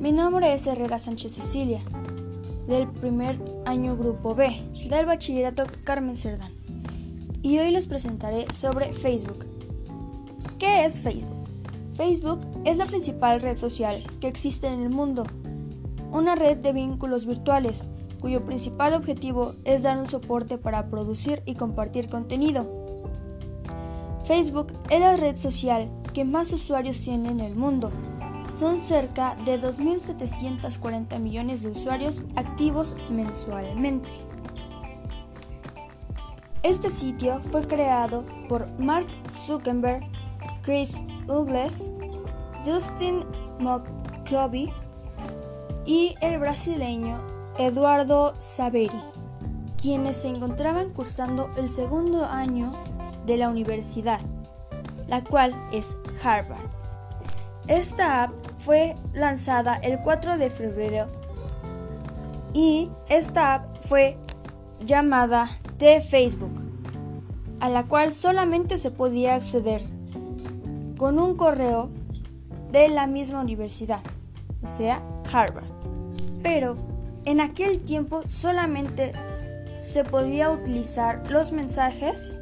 [0.00, 1.82] Mi nombre es Herrera Sánchez Cecilia,
[2.66, 4.48] del primer año Grupo B,
[4.88, 6.52] del Bachillerato Carmen Cerdán.
[7.42, 9.44] Y hoy les presentaré sobre Facebook.
[10.58, 11.36] ¿Qué es Facebook?
[11.92, 15.26] Facebook es la principal red social que existe en el mundo,
[16.12, 17.88] una red de vínculos virtuales
[18.22, 22.86] cuyo principal objetivo es dar un soporte para producir y compartir contenido.
[24.24, 27.92] Facebook es la red social que más usuarios tiene en el mundo
[28.52, 34.10] son cerca de 2.740 millones de usuarios activos mensualmente.
[36.62, 40.02] Este sitio fue creado por Mark Zuckerberg,
[40.62, 41.90] Chris Ugles,
[42.64, 43.24] Justin
[43.60, 44.72] McCovey
[45.84, 47.24] y el brasileño
[47.58, 49.00] Eduardo Saveri,
[49.80, 52.72] quienes se encontraban cursando el segundo año
[53.26, 54.20] de la universidad,
[55.06, 56.75] la cual es Harvard.
[57.68, 61.08] Esta app fue lanzada el 4 de febrero
[62.54, 64.16] y esta app fue
[64.84, 66.52] llamada de Facebook,
[67.60, 69.82] a la cual solamente se podía acceder
[70.96, 71.90] con un correo
[72.70, 74.00] de la misma universidad,
[74.62, 75.66] o sea, Harvard.
[76.42, 76.76] Pero
[77.24, 79.12] en aquel tiempo solamente
[79.80, 82.36] se podía utilizar los mensajes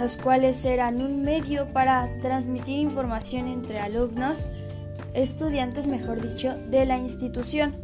[0.00, 4.48] los cuales eran un medio para transmitir información entre alumnos,
[5.12, 7.76] estudiantes mejor dicho, de la institución.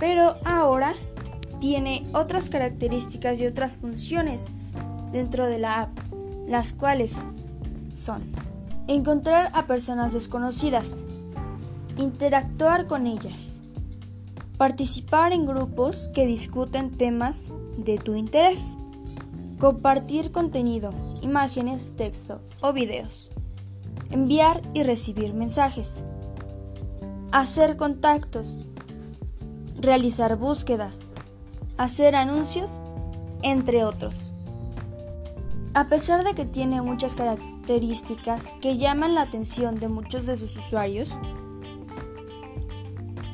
[0.00, 0.94] Pero ahora
[1.60, 4.50] tiene otras características y otras funciones
[5.12, 5.90] dentro de la app,
[6.48, 7.24] las cuales
[7.94, 8.22] son
[8.88, 11.04] encontrar a personas desconocidas,
[11.96, 13.60] interactuar con ellas,
[14.56, 18.78] participar en grupos que discuten temas de tu interés,
[19.58, 23.30] compartir contenido, imágenes, texto o videos,
[24.10, 26.04] enviar y recibir mensajes,
[27.32, 28.64] hacer contactos,
[29.80, 31.10] realizar búsquedas,
[31.76, 32.80] hacer anuncios,
[33.42, 34.32] entre otros.
[35.74, 40.56] A pesar de que tiene muchas características que llaman la atención de muchos de sus
[40.56, 41.10] usuarios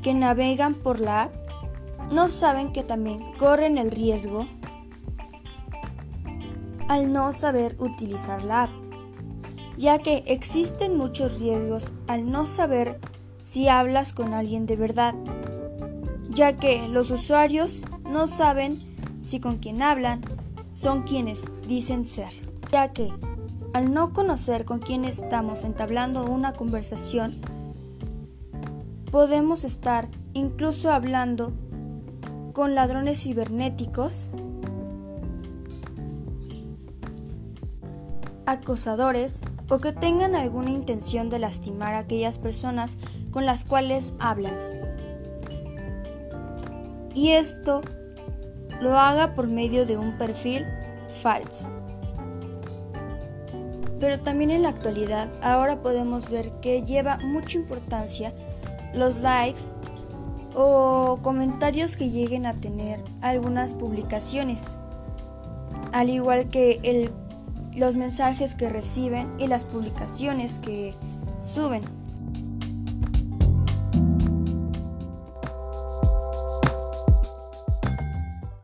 [0.03, 1.35] que navegan por la app,
[2.13, 4.47] no saben que también corren el riesgo
[6.89, 8.71] al no saber utilizar la app,
[9.77, 13.01] ya que existen muchos riesgos al no saber
[13.43, 15.15] si hablas con alguien de verdad,
[16.31, 18.83] ya que los usuarios no saben
[19.21, 20.23] si con quien hablan
[20.73, 22.31] son quienes dicen ser,
[22.71, 23.13] ya que
[23.73, 27.35] al no conocer con quién estamos entablando una conversación,
[29.11, 31.53] podemos estar incluso hablando
[32.53, 34.31] con ladrones cibernéticos
[38.47, 42.99] acosadores o que tengan alguna intención de lastimar a aquellas personas
[43.31, 44.55] con las cuales hablan.
[47.15, 47.83] Y esto
[48.81, 50.65] lo haga por medio de un perfil
[51.23, 51.67] falso.
[54.01, 58.35] Pero también en la actualidad ahora podemos ver que lleva mucha importancia
[58.93, 59.63] los likes
[60.55, 64.79] o comentarios que lleguen a tener algunas publicaciones,
[65.93, 67.11] al igual que el
[67.77, 70.95] los mensajes que reciben y las publicaciones que
[71.41, 71.85] suben.